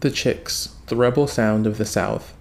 [0.00, 2.34] The Chicks, the rebel sound of the South.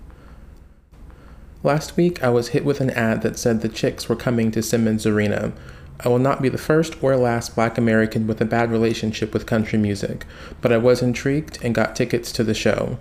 [1.63, 4.61] Last week, I was hit with an ad that said the Chicks were coming to
[4.61, 5.53] Simmons Arena.
[6.01, 9.45] I will not be the first or last black American with a bad relationship with
[9.45, 10.25] country music,
[10.59, 12.97] but I was intrigued and got tickets to the show.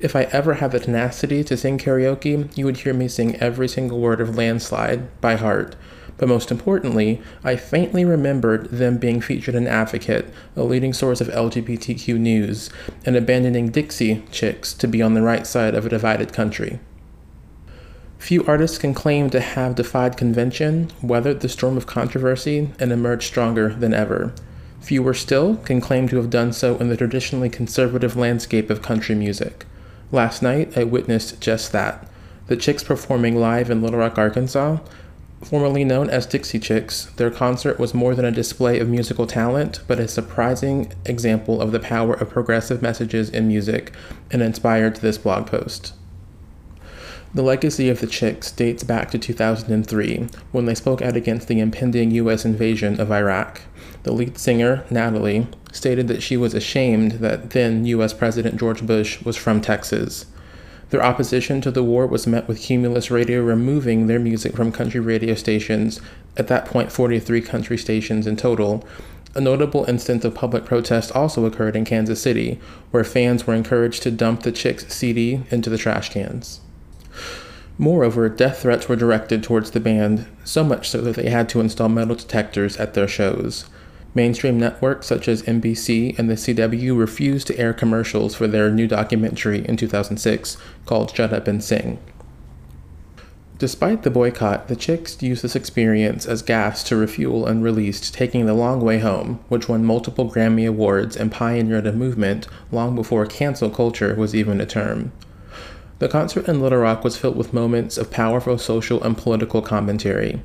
[0.00, 3.68] If I ever had the tenacity to sing karaoke, you would hear me sing every
[3.68, 5.76] single word of Landslide by heart.
[6.16, 11.28] But most importantly, I faintly remembered them being featured in Advocate, a leading source of
[11.28, 12.70] LGBTQ news,
[13.04, 16.78] and abandoning Dixie Chicks to be on the right side of a divided country.
[18.18, 23.26] Few artists can claim to have defied convention, weathered the storm of controversy, and emerged
[23.26, 24.32] stronger than ever.
[24.80, 29.14] Fewer still can claim to have done so in the traditionally conservative landscape of country
[29.14, 29.66] music.
[30.12, 32.08] Last night, I witnessed just that.
[32.46, 34.78] The Chicks performing live in Little Rock, Arkansas,
[35.44, 39.80] Formerly known as Dixie Chicks, their concert was more than a display of musical talent,
[39.86, 43.92] but a surprising example of the power of progressive messages in music,
[44.30, 45.92] and inspired this blog post.
[47.34, 51.60] The legacy of the Chicks dates back to 2003, when they spoke out against the
[51.60, 52.44] impending U.S.
[52.44, 53.60] invasion of Iraq.
[54.04, 58.14] The lead singer, Natalie, stated that she was ashamed that then U.S.
[58.14, 60.24] President George Bush was from Texas.
[60.90, 65.00] Their opposition to the war was met with Cumulus Radio removing their music from country
[65.00, 66.00] radio stations,
[66.36, 68.86] at that point 43 country stations in total.
[69.34, 72.60] A notable instance of public protest also occurred in Kansas City,
[72.90, 76.60] where fans were encouraged to dump the Chicks CD into the trash cans.
[77.76, 81.60] Moreover, death threats were directed towards the band, so much so that they had to
[81.60, 83.64] install metal detectors at their shows.
[84.14, 88.86] Mainstream networks such as NBC and the CW refused to air commercials for their new
[88.86, 90.56] documentary in 2006
[90.86, 91.98] called Shut Up and Sing.
[93.58, 98.46] Despite the boycott, the Chicks used this experience as gas to refuel and released Taking
[98.46, 103.26] the Long Way Home, which won multiple Grammy Awards and pioneered a movement long before
[103.26, 105.12] cancel culture was even a term.
[106.04, 110.42] The concert in Little Rock was filled with moments of powerful social and political commentary.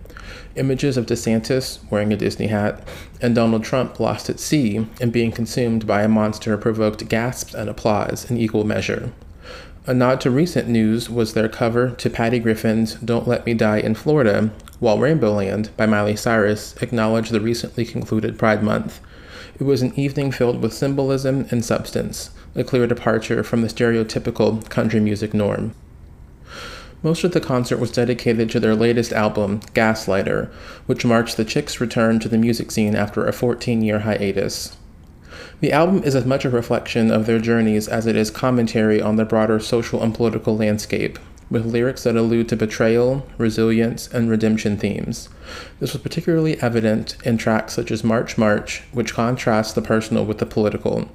[0.56, 2.88] Images of DeSantis wearing a Disney hat
[3.20, 7.70] and Donald Trump lost at sea and being consumed by a monster provoked gasps and
[7.70, 9.12] applause in equal measure.
[9.86, 13.80] A nod to recent news was their cover to Patty Griffin's Don't Let Me Die
[13.80, 19.02] in Florida, while Rainbowland by Miley Cyrus acknowledged the recently concluded Pride Month.
[19.60, 24.68] It was an evening filled with symbolism and substance, a clear departure from the stereotypical
[24.70, 25.74] country music norm.
[27.04, 30.50] Most of the concert was dedicated to their latest album, Gaslighter,
[30.86, 34.78] which marks the Chicks' return to the music scene after a 14 year hiatus.
[35.60, 39.18] The album is as much a reflection of their journeys as it is commentary on
[39.18, 41.20] the broader social and political landscape,
[41.50, 45.30] with lyrics that allude to betrayal, resilience, and redemption themes.
[45.80, 50.38] This was particularly evident in tracks such as March March, which contrasts the personal with
[50.38, 51.10] the political,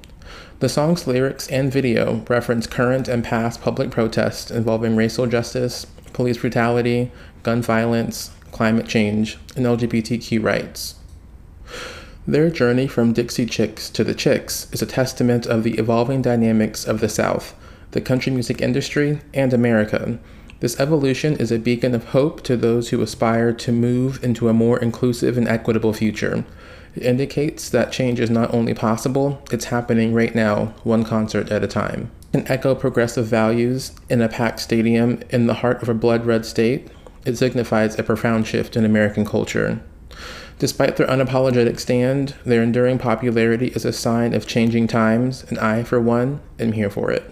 [0.59, 6.37] the song's lyrics and video reference current and past public protests involving racial justice, police
[6.37, 7.11] brutality,
[7.43, 10.95] gun violence, climate change, and LGBTQ rights.
[12.25, 16.85] Their journey from Dixie Chicks to the Chicks is a testament of the evolving dynamics
[16.85, 17.53] of the South,
[17.95, 20.19] the country music industry, and America.
[20.59, 24.53] This evolution is a beacon of hope to those who aspire to move into a
[24.53, 26.43] more inclusive and equitable future.
[26.93, 31.63] It indicates that change is not only possible, it's happening right now, one concert at
[31.63, 32.11] a time.
[32.33, 36.45] Can echo progressive values in a packed stadium in the heart of a blood red
[36.45, 36.89] state.
[37.25, 39.79] It signifies a profound shift in American culture.
[40.59, 45.83] Despite their unapologetic stand, their enduring popularity is a sign of changing times, and I,
[45.83, 47.31] for one, am here for it.